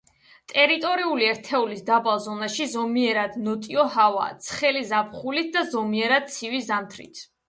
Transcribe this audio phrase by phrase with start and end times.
[0.51, 7.23] ტერიტორიული ერთეულის დაბალ ზონაში ზომიერად ნოტიო ჰავაა, ცხელი ზაფხულით და ზომიერად ცივი ზამთრით.